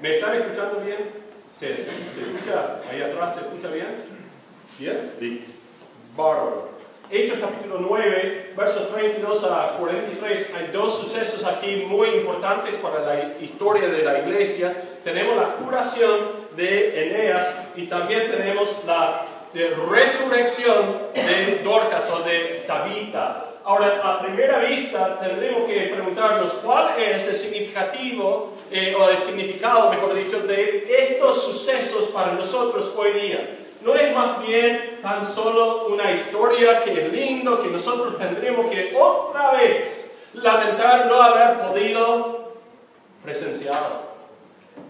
[0.00, 1.10] ¿Me están escuchando bien?
[1.58, 3.34] ¿Se, se, escucha ahí atrás?
[3.34, 3.86] ¿Se escucha bien?
[4.78, 5.12] ¿Bien?
[5.18, 5.44] Sí.
[6.16, 6.70] Bárbaro.
[7.10, 13.24] Hechos capítulo 9, versos 32 a 43, hay dos sucesos aquí muy importantes para la
[13.42, 14.74] historia de la iglesia.
[15.04, 16.18] Tenemos la curación
[16.56, 23.44] de Eneas y también tenemos la resurrección de Dorcas o de Tabita.
[23.64, 29.90] Ahora, a primera vista, tendremos que preguntarnos cuál es el significativo eh, o el significado,
[29.90, 33.56] mejor dicho, de estos sucesos para nosotros hoy día.
[33.82, 38.94] No es más bien tan solo una historia que es lindo, que nosotros tendremos que
[38.96, 42.52] otra vez lamentar no haber podido
[43.24, 44.10] presenciar.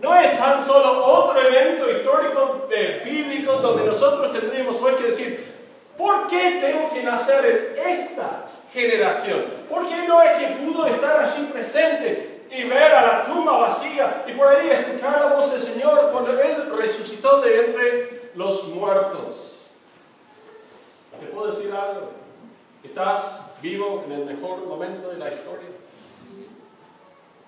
[0.03, 5.55] No es tan solo otro evento histórico eh, bíblico donde nosotros tendríamos hoy que decir,
[5.97, 9.45] ¿por qué tengo que nacer en esta generación?
[9.69, 14.25] ¿Por qué no es que pudo estar allí presente y ver a la tumba vacía
[14.27, 19.57] y por ahí escuchar la voz del Señor cuando Él resucitó de entre los muertos?
[21.19, 22.11] ¿Te puedo decir algo?
[22.83, 25.69] ¿Estás vivo en el mejor momento de la historia?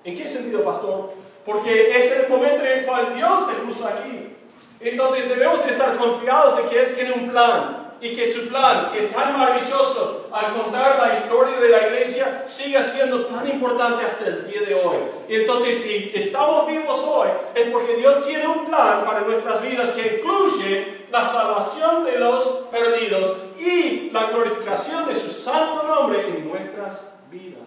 [0.05, 1.15] ¿En qué sentido, pastor?
[1.45, 4.37] Porque es el momento en el cual Dios te puso aquí.
[4.81, 8.91] Entonces debemos de estar confiados de que Él tiene un plan y que su plan,
[8.93, 14.05] que es tan maravilloso al contar la historia de la iglesia, siga siendo tan importante
[14.05, 14.97] hasta el día de hoy.
[15.29, 19.93] Y entonces, si estamos vivos hoy, es porque Dios tiene un plan para nuestras vidas
[19.93, 26.49] que incluye la salvación de los perdidos y la glorificación de su santo nombre en
[26.49, 27.63] nuestras vidas.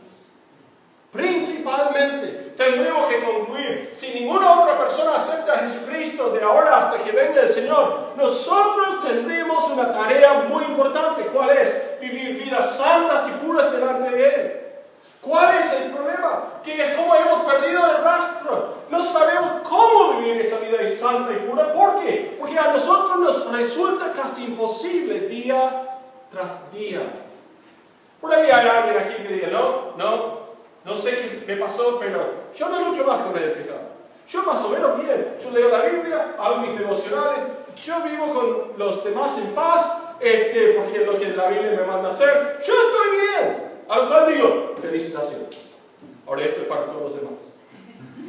[1.13, 7.11] Principalmente, tendremos que concluir, si ninguna otra persona acepta a Jesucristo de ahora hasta que
[7.11, 11.23] venga el Señor, nosotros tendremos una tarea muy importante.
[11.23, 11.99] ¿Cuál es?
[11.99, 14.61] Vivir vidas santas y puras delante de Él.
[15.21, 16.61] ¿Cuál es el problema?
[16.63, 18.73] Que es como hemos perdido el rastro.
[18.89, 21.73] No sabemos cómo vivir esa vida santa y pura.
[21.73, 22.37] ¿Por qué?
[22.39, 25.99] Porque a nosotros nos resulta casi imposible día
[26.31, 27.11] tras día.
[28.21, 30.44] Por ahí hay alguien aquí que diga, no, no,
[30.85, 32.23] no sé qué me pasó, pero
[32.55, 33.95] yo no lucho más con el pecado.
[34.29, 35.35] Yo más o menos bien.
[35.43, 37.43] Yo leo la Biblia, hago mis devocionales,
[37.75, 41.87] yo vivo con los demás en paz, este, porque es lo que la Biblia me
[41.87, 42.61] manda hacer.
[42.65, 43.65] Yo estoy bien.
[43.89, 45.47] A lo cual digo, felicitaciones.
[46.27, 47.53] Ahora esto es para todos los demás.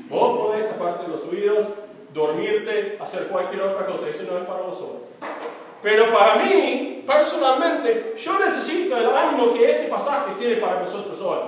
[0.09, 1.65] Vos podés taparte los oídos,
[2.13, 4.09] dormirte, hacer cualquier otra cosa.
[4.09, 5.03] Eso no es para vosotros.
[5.83, 11.39] Pero para mí, personalmente, yo necesito el ánimo que este pasaje tiene para nosotros hoy.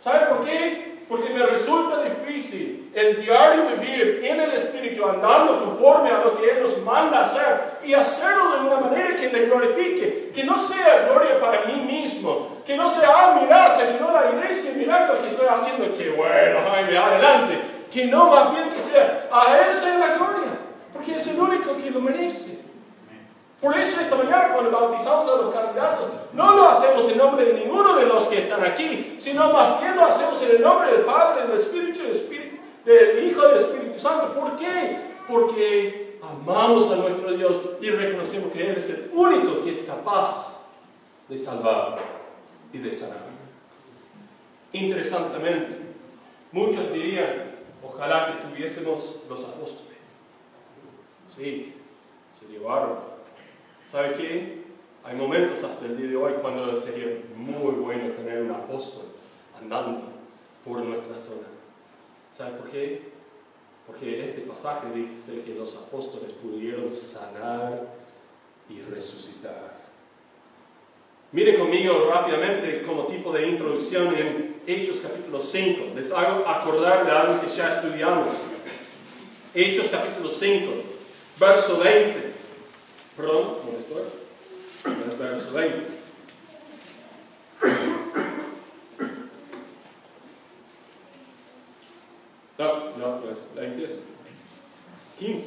[0.00, 0.96] ¿Sabe por qué?
[1.06, 6.50] Porque me resulta difícil el diario vivir en el Espíritu, andando conforme a lo que
[6.50, 11.06] Él nos manda hacer y hacerlo de una manera que le glorifique, que no sea
[11.06, 15.20] gloria para mí mismo, que no sea, ah, mirá, se llenó la iglesia, mirá lo
[15.20, 17.58] que estoy haciendo, que bueno, Jaime, adelante,
[17.92, 20.52] que no más bien que sea, a Él sea la gloria,
[20.94, 22.69] porque es el único que lo merece.
[23.60, 27.64] Por eso esta mañana cuando bautizamos a los candidatos, no lo hacemos en nombre de
[27.64, 31.02] ninguno de los que están aquí, sino más bien lo hacemos en el nombre del
[31.02, 32.56] Padre, del Espíritu, del, Espíritu,
[32.86, 34.32] del Hijo y del Espíritu Santo.
[34.32, 35.14] ¿Por qué?
[35.28, 40.62] Porque amamos a nuestro Dios y reconocemos que Él es el único que es capaz
[41.28, 41.98] de salvar
[42.72, 43.18] y de sanar.
[44.72, 45.76] Interesantemente,
[46.50, 49.98] muchos dirían, ojalá que tuviésemos los apóstoles.
[51.26, 51.74] Sí,
[52.38, 53.19] se llevaron
[53.90, 54.60] ¿Sabe qué?
[55.02, 59.06] Hay momentos hasta el día de hoy cuando sería muy bueno tener un apóstol
[59.60, 60.02] andando
[60.64, 61.48] por nuestra zona.
[62.30, 63.10] ¿Sabe por qué?
[63.88, 67.88] Porque este pasaje dice que los apóstoles pudieron sanar
[68.68, 69.74] y resucitar.
[71.32, 75.94] Mire conmigo rápidamente como tipo de introducción en Hechos capítulo 5.
[75.96, 78.28] Les hago acordar de algo que ya estudiamos.
[79.52, 80.70] Hechos capítulo 5,
[81.40, 82.29] verso 20.
[83.20, 84.02] Perdón, ¿dónde estoy?
[84.84, 85.86] ¿Dónde está verso 20?
[92.58, 94.04] No, no, pues 20 es
[95.18, 95.46] 15.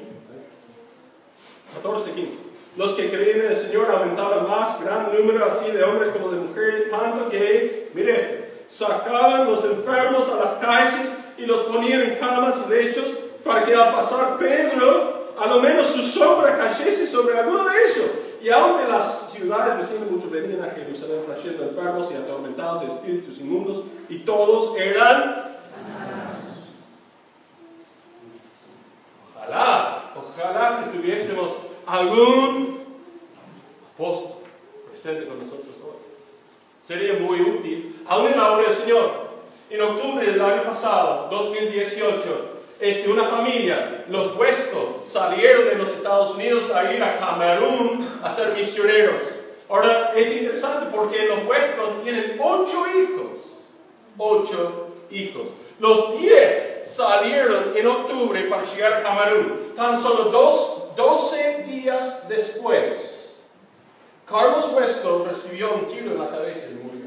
[1.74, 2.32] 14, 15.
[2.78, 6.42] Los que creen en el Señor aumentaban más, gran número así de hombres como de
[6.42, 12.66] mujeres, tanto que, mire, sacaban los enfermos a las calles y los ponían en camas
[12.68, 13.06] y lechos
[13.44, 18.12] para que al pasar Pedro a lo menos su sombra cayese sobre alguno de ellos.
[18.42, 22.88] Y aún en las ciudades vecinas muchos venían a Jerusalén trayendo enfermos y atormentados de
[22.88, 25.54] espíritus inmundos, y todos eran
[29.44, 31.52] Ojalá, ojalá que tuviésemos
[31.86, 32.80] algún
[33.94, 34.38] apóstol
[34.90, 35.98] presente con nosotros hoy.
[36.82, 39.24] Sería muy útil, aún en la obra del Señor.
[39.70, 46.36] En octubre del año pasado, 2018, este, una familia, los Huescos, salieron de los Estados
[46.36, 49.22] Unidos a ir a Camerún a ser misioneros.
[49.70, 53.40] Ahora es interesante porque los Huescos tienen ocho hijos.
[54.18, 55.50] Ocho hijos.
[55.80, 59.74] Los diez salieron en octubre para llegar a Camerún.
[59.76, 63.36] Tan solo dos, 12 días después,
[64.28, 67.03] Carlos Huesco recibió un tiro en la cabeza y murió.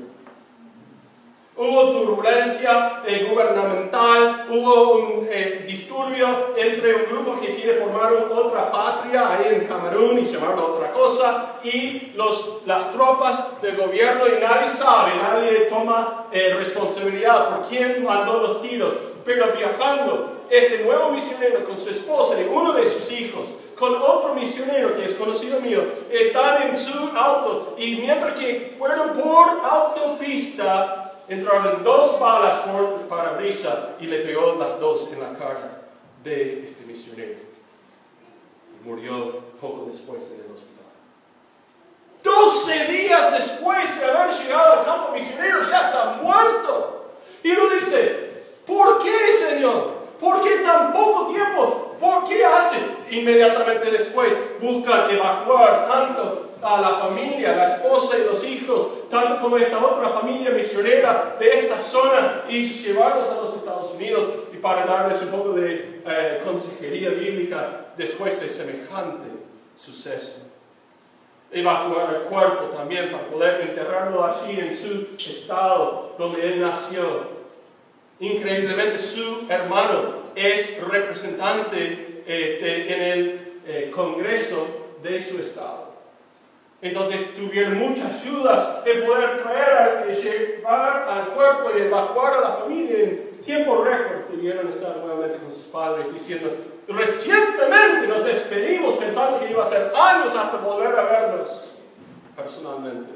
[1.59, 8.71] Hubo turbulencia eh, gubernamental, hubo un eh, disturbio entre un grupo que quiere formar otra
[8.71, 14.39] patria ahí en Camerún y llamarlo otra cosa, y los, las tropas del gobierno, y
[14.39, 18.93] nadie sabe, nadie toma eh, responsabilidad por quién mandó los tiros.
[19.25, 23.49] Pero viajando, este nuevo misionero con su esposa y uno de sus hijos,
[23.79, 25.81] con otro misionero que es conocido mío,
[26.11, 33.95] están en su auto, y mientras que fueron por autopista, entraron dos balas por parabrisa
[34.01, 35.83] y le pegó las dos en la cara
[36.23, 37.41] de este misionero.
[38.73, 40.87] Y murió poco después en el hospital.
[42.23, 47.11] Doce días después de haber llegado al campo misionero ya está muerto.
[47.43, 49.97] Y uno dice, ¿por qué Señor?
[50.19, 51.97] ¿Por qué tan poco tiempo?
[52.01, 52.79] ¿Por qué hace?
[53.11, 59.57] Inmediatamente después buscan evacuar tanto a la familia, la esposa y los hijos, tanto como
[59.57, 64.85] esta otra familia misionera de esta zona y llevarlos a los Estados Unidos y para
[64.85, 69.29] darles un poco de eh, consejería bíblica después de semejante
[69.77, 70.39] suceso.
[71.53, 77.37] Evacuar el cuerpo también para poder enterrarlo allí en su estado donde él nació.
[78.19, 84.67] Increíblemente su hermano es representante este, en el eh, Congreso
[85.03, 85.96] de su estado.
[86.83, 92.99] Entonces tuvieron muchas ayudas de poder traer, llevar al cuerpo y evacuar a la familia
[92.99, 94.25] en tiempo récord.
[94.25, 96.51] Pudieron estar nuevamente con sus padres diciendo,
[96.87, 101.71] recientemente nos despedimos pensando que iba a ser años hasta volver a verlos
[102.37, 103.11] personalmente.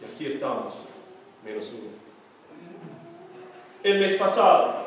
[0.00, 0.74] Y aquí estamos,
[1.44, 1.90] menos uno.
[3.84, 4.86] El mes pasado,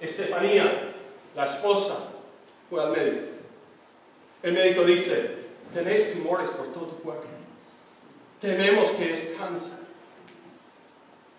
[0.00, 0.94] Estefanía,
[1.36, 1.96] la esposa,
[2.70, 3.26] fue al médico.
[4.42, 5.33] El médico dice,
[5.74, 7.26] tenéis tumores por todo tu cuerpo.
[8.40, 9.80] Tememos que es cáncer.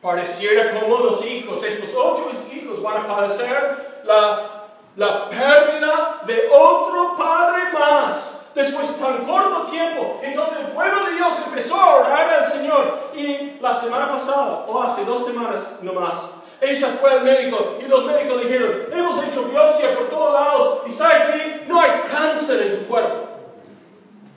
[0.02, 4.68] Pareciera como los hijos, estos ocho hijos van a padecer la,
[4.98, 10.20] la pérdida de otro padre más después de tan corto tiempo.
[10.22, 13.12] Entonces el pueblo de Dios empezó a orar al Señor.
[13.16, 16.20] Y la semana pasada, o hace dos semanas nomás,
[16.62, 20.92] ella fue al médico y los médicos dijeron, hemos hecho biopsia por todos lados y
[20.92, 23.25] ¿sabe que No hay cáncer en tu cuerpo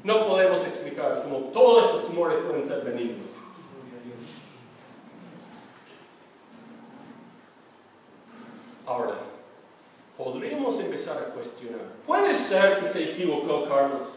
[0.04, 3.28] no podemos explicar cómo todos estos tumores pueden ser benignos.
[8.86, 9.14] Ahora,
[10.16, 11.80] podríamos empezar a cuestionar.
[12.06, 14.08] ¿Puede ser que se equivocó Carlos?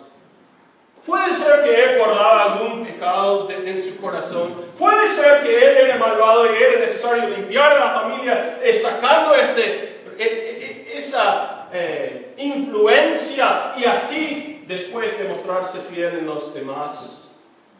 [1.05, 4.53] Puede ser que él guardaba algún pecado en su corazón.
[4.77, 9.33] Puede ser que él era malvado y era necesario limpiar a la familia eh, sacando
[9.33, 11.57] ese, eh, eh, esa
[12.37, 17.17] influencia y así después de mostrarse fiel en los demás.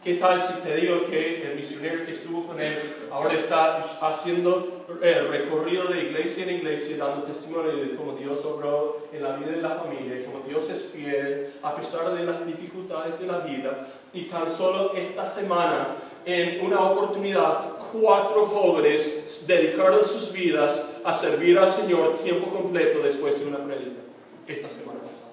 [0.04, 2.74] ¿Qué tal si te digo que el misionero que estuvo con él
[3.12, 9.08] ahora está haciendo el recorrido de iglesia en iglesia, dando testimonio de cómo Dios obró
[9.14, 13.20] en la vida de la familia, cómo Dios es fiel a pesar de las dificultades
[13.20, 13.88] de la vida?
[14.12, 15.96] Y tan solo esta semana,
[16.26, 23.40] en una oportunidad, cuatro jóvenes dedicaron sus vidas a servir al Señor tiempo completo después
[23.40, 24.02] de una predica.
[24.48, 25.31] Esta semana pasada.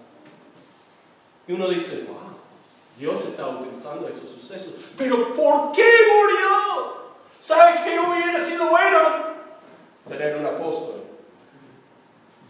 [1.49, 2.37] Y uno dice, wow,
[2.99, 4.75] Dios está utilizando esos sucesos.
[4.99, 7.09] Pero ¿por qué murió?
[7.41, 8.99] ¿Sabe qué hubiera sido bueno?
[10.07, 11.05] Tener un apóstol.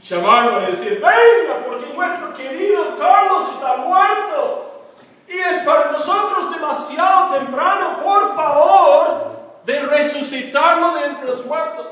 [0.02, 4.82] Llamarlo y decir, venga, porque nuestro querido Carlos está muerto.
[5.28, 9.30] Y es para nosotros demasiado temprano, por favor,
[9.64, 11.86] de resucitarlo de entre los muertos.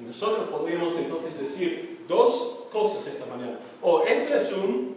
[0.00, 3.58] Y nosotros podríamos entonces decir dos cosas esta mañana.
[3.82, 4.95] O este es un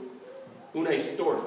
[0.79, 1.43] una historia.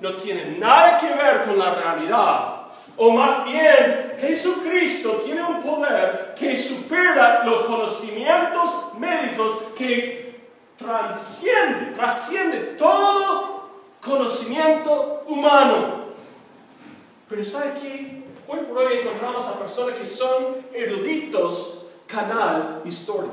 [0.00, 2.56] No tiene nada que ver con la realidad.
[2.96, 10.40] O más bien, Jesucristo tiene un poder que supera los conocimientos médicos, que
[10.76, 13.68] trasciende, trasciende todo
[14.02, 16.06] conocimiento humano.
[17.28, 18.22] Pero ¿sabe qué?
[18.48, 23.32] Hoy por hoy encontramos a personas que son eruditos canal historia.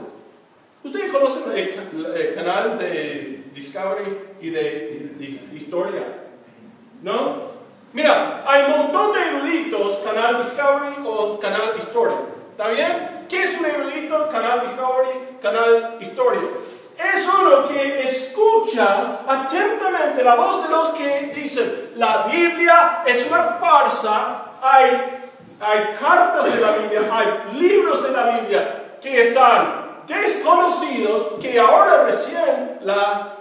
[0.83, 6.03] ¿Ustedes conocen el canal de Discovery y de, historia.
[7.01, 7.53] ¿No?
[7.93, 12.17] Mira, hay un montón de eruditos, canal Discovery o canal Historia.
[12.51, 13.25] ¿Está bien?
[13.29, 14.29] ¿Qué es un erudito?
[14.29, 16.41] Canal Discovery, canal Historia.
[16.97, 23.57] Es uno que escucha atentamente la voz de los que dicen, la Biblia es una
[23.59, 25.19] farsa, hay,
[25.59, 32.05] hay cartas de la Biblia, hay libros de la Biblia que están desconocidos, que ahora
[32.05, 33.33] recién la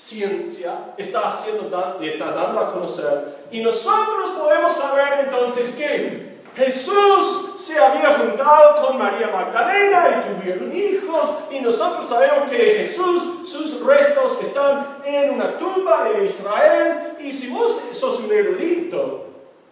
[0.00, 3.46] ciencia está haciendo y está dando a conocer.
[3.50, 10.76] Y nosotros podemos saber entonces que Jesús se había juntado con María Magdalena y tuvieron
[10.76, 11.30] hijos.
[11.50, 17.16] Y nosotros sabemos que Jesús, sus restos están en una tumba en Israel.
[17.20, 19.26] Y si vos sos un erudito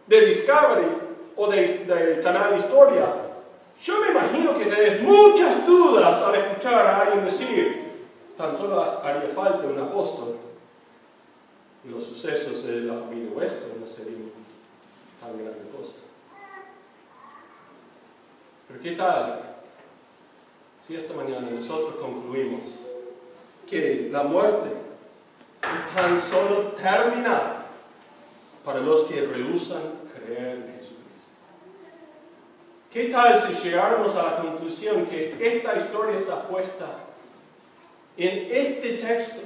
[0.06, 0.86] de Discovery
[1.36, 3.06] o del canal de Historia,
[3.82, 7.87] yo me imagino que tenés muchas dudas al escuchar a alguien decir,
[8.38, 10.36] tan solo haría falta un apóstol.
[11.84, 14.30] Los sucesos de la familia Weston no serían
[15.20, 15.94] tan grande cosa.
[18.68, 19.40] Pero ¿qué tal
[20.80, 22.60] si esta mañana nosotros concluimos
[23.68, 24.68] que la muerte
[25.62, 27.64] es tan solo terminal
[28.64, 29.82] para los que rehusan
[30.14, 31.28] creer en Jesucristo?
[32.92, 37.08] ¿Qué tal si llegáramos a la conclusión que esta historia está puesta
[38.18, 39.40] en este texto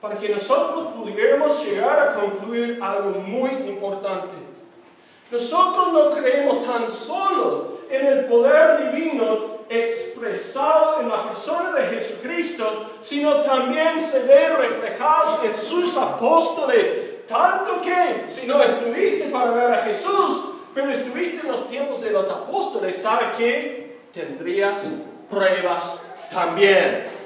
[0.00, 4.34] para que nosotros pudiéramos llegar a concluir algo muy importante?
[5.30, 12.90] Nosotros no creemos tan solo en el poder divino expresado en la persona de Jesucristo,
[13.00, 17.26] sino también se ve reflejado en sus apóstoles.
[17.26, 22.10] Tanto que si no estuviste para ver a Jesús, pero estuviste en los tiempos de
[22.10, 23.98] los apóstoles, ¿sabe qué?
[24.12, 24.86] Tendrías
[25.30, 27.23] pruebas también.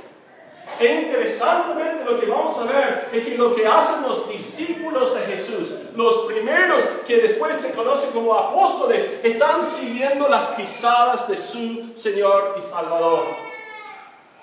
[0.80, 5.22] E interesantemente lo que vamos a ver es que lo que hacen los discípulos de
[5.22, 11.92] Jesús, los primeros que después se conocen como apóstoles, están siguiendo las pisadas de su
[11.96, 13.24] Señor y Salvador.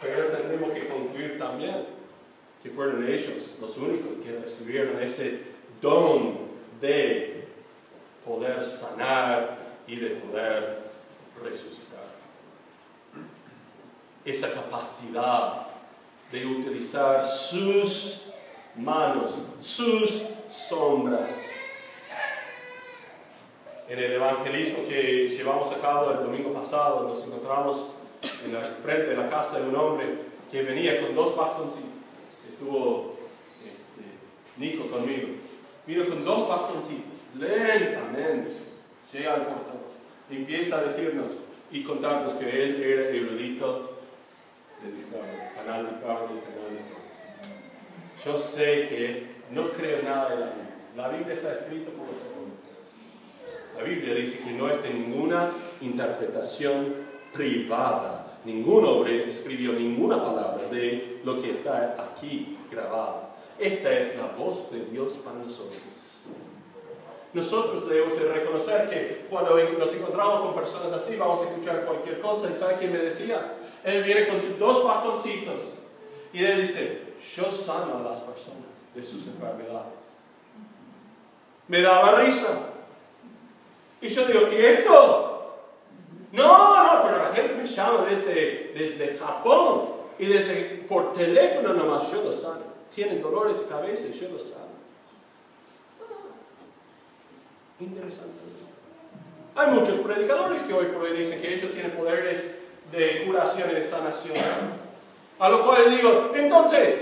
[0.01, 1.85] Pero tenemos que concluir también
[2.61, 5.39] que fueron ellos los únicos que recibieron ese
[5.81, 6.37] don
[6.81, 7.47] de
[8.25, 10.79] poder sanar y de poder
[11.41, 12.03] resucitar.
[14.25, 15.67] Esa capacidad
[16.31, 18.23] de utilizar sus
[18.75, 21.29] manos, sus sombras.
[23.87, 27.91] En el evangelismo que llevamos a cabo el domingo pasado, nos encontramos
[28.43, 30.07] en la frente de la casa de un hombre
[30.51, 31.91] que venía con dos bastoncitos.
[32.49, 33.15] Estuvo
[33.63, 35.27] este, Nico conmigo.
[35.85, 37.13] Vino con dos bastoncitos.
[37.37, 38.57] Lentamente
[39.13, 39.75] llega al portón.
[40.31, 41.33] Empieza a decirnos
[41.71, 43.94] y contarnos que él era erudito
[44.81, 47.05] de Discovery, canal Discovery, canal Discovery.
[48.25, 50.65] Yo sé que no creo nada de la Biblia.
[50.95, 52.55] La Biblia está escrita por los hombres.
[53.77, 55.49] La Biblia dice que no es de ninguna
[55.81, 56.95] interpretación
[57.33, 58.39] privada.
[58.45, 63.29] Ningún hombre escribió ninguna palabra de lo que está aquí grabado.
[63.59, 65.83] Esta es la voz de Dios para nosotros.
[67.33, 72.49] Nosotros debemos reconocer que cuando nos encontramos con personas así, vamos a escuchar cualquier cosa.
[72.49, 73.55] ¿Y sabe qué me decía?
[73.85, 75.59] Él viene con sus dos bastoncitos
[76.33, 77.03] y él dice,
[77.35, 78.63] yo sano a las personas
[78.95, 79.93] de sus enfermedades.
[81.67, 82.71] Me daba risa.
[84.01, 85.55] Y yo digo, ¿y esto?
[86.31, 92.11] No, no, pero la gente me llama desde, desde Japón y desde por teléfono nomás
[92.11, 92.75] yo lo sano.
[92.93, 94.65] Tienen dolores de cabeza y yo lo sano.
[96.01, 96.33] Ah,
[97.79, 98.33] interesante.
[99.55, 103.75] Hay muchos predicadores que hoy por hoy dicen que ellos tienen poderes de curación y
[103.75, 104.35] de sanación.
[105.39, 107.01] A lo cual digo, entonces,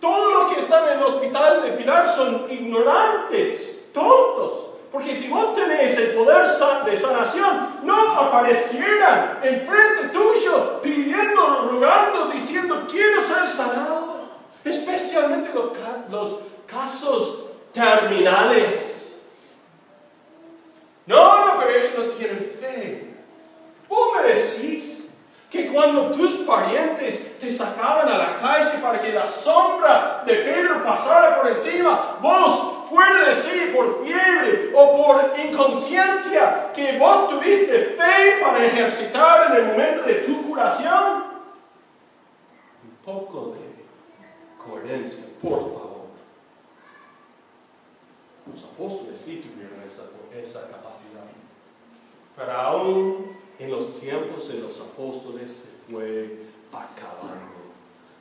[0.00, 4.70] todos los que están en el hospital de Pilar son ignorantes, tontos.
[4.90, 6.46] Porque si vos tenés el poder
[6.84, 14.20] de sanación, no aparecieran enfrente tuyo pidiendo, rogando, diciendo, quiero ser sanado.
[14.64, 15.70] Especialmente los,
[16.10, 19.20] los casos terminales.
[21.06, 23.11] No, no, pero ellos no tienen fe.
[23.92, 25.10] Vos me decís
[25.50, 30.82] que cuando tus parientes te sacaban a la calle para que la sombra de Pedro
[30.82, 37.94] pasara por encima, vos fuera de sí por fiebre o por inconsciencia, que vos tuviste
[37.98, 41.24] fe para ejercitar en el momento de tu curación?
[42.84, 46.06] Un poco de coherencia, por favor.
[48.50, 51.20] Los apóstoles sí tuvieron esa, esa capacidad.
[52.56, 56.38] Aún en los tiempos de los apóstoles se fue
[56.72, 57.52] acabando.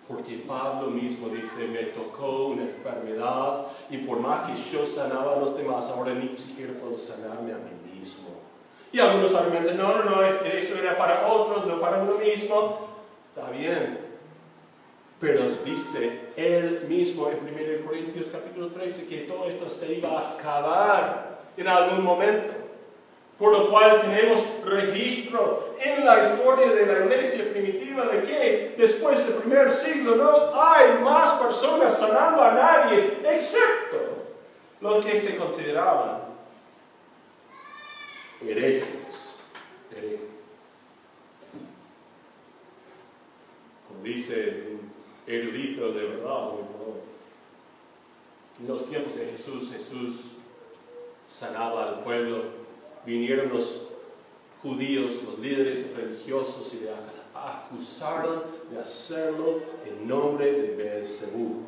[0.08, 5.40] Porque Pablo mismo dice, me tocó una enfermedad y por más que yo sanaba a
[5.40, 8.30] los demás, ahora ni siquiera puedo sanarme a mí mismo.
[8.92, 12.88] Y algunos argumentan, no, no, no, eso era para otros, no para uno mismo.
[13.34, 14.00] Está bien.
[15.22, 20.34] Pero dice él mismo en 1 Corintios capítulo 13 que todo esto se iba a
[20.34, 22.61] acabar en algún momento.
[23.42, 29.28] Por lo cual tenemos registro en la historia de la iglesia primitiva de que después
[29.28, 33.98] del primer siglo no hay más personas sanando a nadie excepto
[34.80, 36.22] los que se consideraban
[38.48, 38.86] herejes.
[43.88, 44.92] Como dice un
[45.26, 46.50] erudito de verdad,
[48.60, 50.26] en los tiempos de Jesús, Jesús
[51.28, 52.61] sanaba al pueblo,
[53.06, 53.82] vinieron los
[54.62, 56.92] judíos, los líderes religiosos y le
[57.34, 61.64] acusaron de hacerlo en nombre de Beelzebú.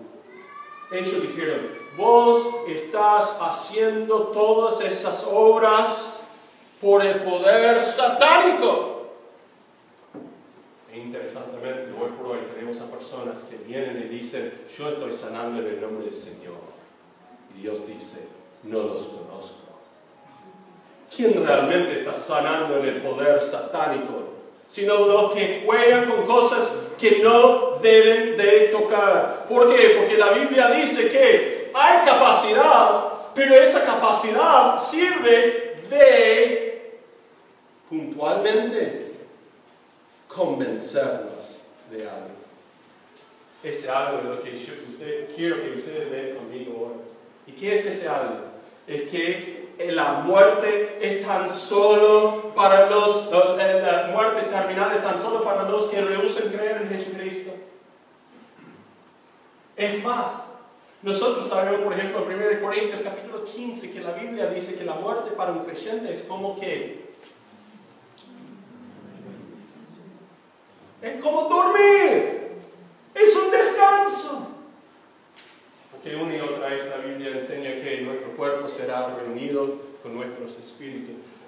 [0.92, 1.60] Ellos dijeron,
[1.98, 6.20] vos estás haciendo todas esas obras
[6.80, 8.92] por el poder satánico.
[10.92, 15.62] E interesantemente, hoy por hoy tenemos a personas que vienen y dicen, yo estoy sanando
[15.62, 16.62] en el nombre del Señor.
[17.56, 18.28] Y Dios dice,
[18.64, 19.73] no los conozco.
[21.16, 24.34] ¿Quién realmente está sanando el poder satánico?
[24.68, 26.68] Sino los que juegan con cosas
[26.98, 29.46] que no deben de tocar.
[29.48, 29.96] ¿Por qué?
[30.00, 33.04] Porque la Biblia dice que hay capacidad,
[33.36, 37.00] pero esa capacidad sirve de
[37.90, 39.12] puntualmente
[40.28, 41.58] convencernos
[41.92, 42.34] de algo.
[43.64, 44.52] Ese algo es lo que
[45.36, 47.54] quiero que ustedes vean conmigo hoy.
[47.54, 48.40] ¿Y qué es ese algo?
[48.88, 55.44] Es que la muerte es tan solo para los, la muerte terminal es tan solo
[55.44, 57.52] para los que rehusan creer en Jesucristo.
[59.76, 60.28] Es más,
[61.02, 64.94] nosotros sabemos, por ejemplo, en 1 Corintios capítulo 15, que la Biblia dice que la
[64.94, 67.04] muerte para un creyente es como que
[71.02, 72.52] es como dormir,
[73.14, 74.48] es un descanso.
[75.92, 80.16] Porque una y otra vez la Biblia enseña que nuestro cuerpo será reunido con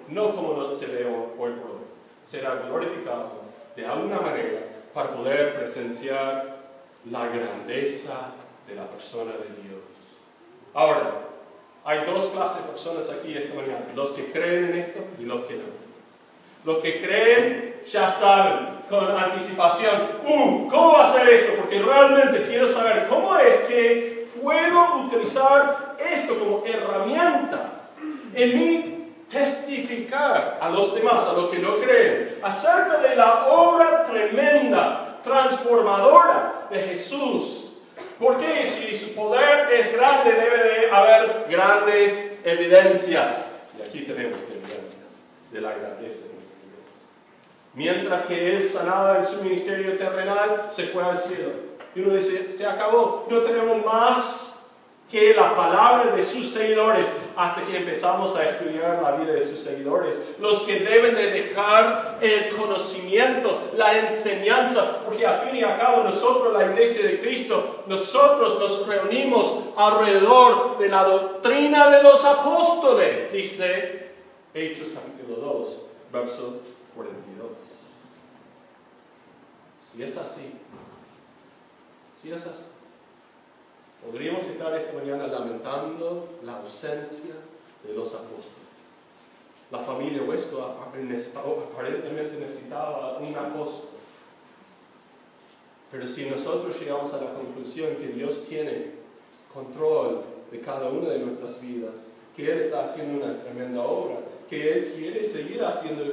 [0.08, 1.86] no como se ve hoy por hoy,
[2.28, 4.60] será glorificado de alguna manera
[4.94, 6.56] para poder presenciar
[7.10, 8.32] la grandeza
[8.66, 9.80] de la persona de Dios.
[10.74, 11.26] Ahora,
[11.84, 15.42] hay dos clases de personas aquí esta mañana, los que creen en esto y los
[15.42, 15.86] que no.
[16.64, 21.52] Los que creen ya saben con anticipación, uh, ¿cómo va a ser esto?
[21.60, 27.72] Porque realmente quiero saber cómo es que puedo utilizar esto como herramienta
[28.34, 28.95] en mi
[29.28, 36.66] testificar a los demás, a los que no creen, acerca de la obra tremenda, transformadora
[36.70, 37.72] de Jesús.
[38.18, 43.44] Porque si su poder es grande, debe de haber grandes evidencias.
[43.78, 45.04] Y aquí tenemos evidencias
[45.50, 46.44] de la grandeza de Dios.
[47.74, 51.50] Mientras que él sanaba en su ministerio terrenal, se fue al cielo.
[51.94, 54.64] Y uno dice, se acabó, no tenemos más
[55.10, 59.58] que la palabra de sus seguidores hasta que empezamos a estudiar la vida de sus
[59.58, 60.16] seguidores.
[60.40, 66.04] Los que deben de dejar el conocimiento, la enseñanza, porque a fin y a cabo
[66.04, 73.30] nosotros, la iglesia de Cristo, nosotros nos reunimos alrededor de la doctrina de los apóstoles,
[73.30, 74.06] dice
[74.54, 75.70] Hechos capítulo 2,
[76.12, 76.60] verso
[76.94, 77.48] 42.
[79.92, 80.52] Si es así,
[82.20, 82.75] si es así,
[84.10, 87.34] Podríamos estar esta mañana lamentando la ausencia
[87.84, 88.66] de los apóstoles.
[89.72, 93.88] La familia Huesco aparentemente necesitaba un apóstol.
[95.90, 98.92] Pero si nosotros llegamos a la conclusión que Dios tiene
[99.52, 101.94] control de cada una de nuestras vidas,
[102.36, 106.04] que Él está haciendo una tremenda obra, que Él quiere seguir haciendo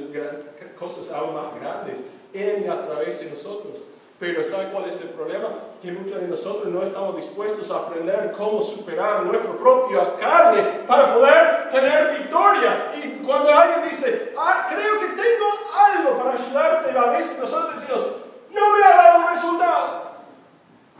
[0.76, 1.98] cosas aún más grandes
[2.32, 3.78] en y a través de nosotros,
[4.24, 5.48] pero ¿sabe cuál es el problema?
[5.82, 11.14] Que muchos de nosotros no estamos dispuestos a aprender cómo superar nuestra propia carne para
[11.14, 12.92] poder tener victoria.
[12.96, 18.06] Y cuando alguien dice, ah, creo que tengo algo para ayudarte, a veces nosotros decimos,
[18.50, 20.10] no me ha dado resultado.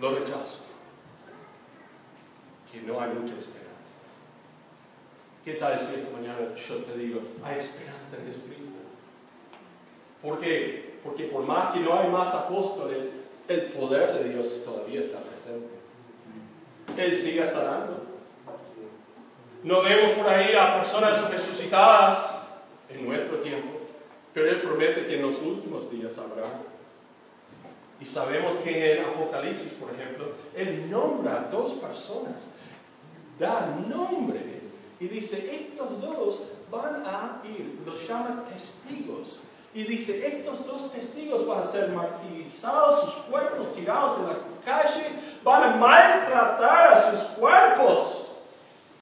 [0.00, 0.64] Lo rechazo.
[2.70, 3.64] Que no hay mucha esperanza.
[5.42, 8.70] ¿Qué tal si esta mañana yo te digo, hay esperanza en Jesucristo?
[10.20, 10.93] ¿Por qué?
[11.04, 13.12] Porque por más que no hay más apóstoles,
[13.46, 15.68] el poder de Dios todavía está presente.
[16.96, 18.02] Él sigue sanando.
[19.62, 22.46] No vemos por ahí a personas resucitadas
[22.88, 23.78] en nuestro tiempo,
[24.32, 26.44] pero Él promete que en los últimos días habrá.
[28.00, 32.42] Y sabemos que en Apocalipsis, por ejemplo, Él nombra a dos personas,
[33.38, 34.40] da nombre
[35.00, 39.40] Y dice, estos dos van a ir, los llama testigos.
[39.74, 45.08] Y dice, estos dos testigos van a ser martirizados, sus cuerpos tirados en la calle,
[45.42, 48.23] van a maltratar a sus cuerpos.